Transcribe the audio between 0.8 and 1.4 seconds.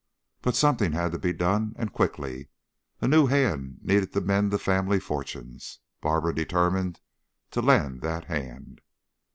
had to be